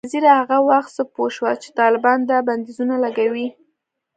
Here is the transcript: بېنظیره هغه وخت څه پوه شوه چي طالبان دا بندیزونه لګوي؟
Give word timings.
بېنظیره 0.03 0.31
هغه 0.41 0.57
وخت 0.69 0.89
څه 0.97 1.03
پوه 1.13 1.29
شوه 1.35 1.51
چي 1.63 1.69
طالبان 1.79 2.19
دا 2.29 2.37
بندیزونه 2.47 2.95
لګوي؟ 3.03 3.47